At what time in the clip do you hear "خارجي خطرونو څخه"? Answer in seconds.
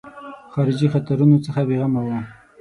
0.51-1.61